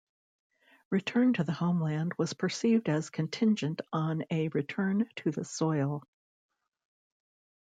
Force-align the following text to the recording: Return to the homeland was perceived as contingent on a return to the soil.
Return 0.89 1.33
to 1.33 1.43
the 1.43 1.51
homeland 1.51 2.13
was 2.17 2.33
perceived 2.33 2.89
as 2.89 3.11
contingent 3.11 3.81
on 3.93 4.23
a 4.31 4.47
return 4.47 5.07
to 5.17 5.29
the 5.29 5.45
soil. 5.45 6.01